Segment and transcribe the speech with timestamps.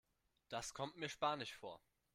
[0.49, 1.79] Das kommt mir spanisch vor.